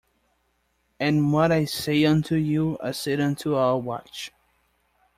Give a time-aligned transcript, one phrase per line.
[0.99, 4.31] And what I say unto you, I say unto all, Watch!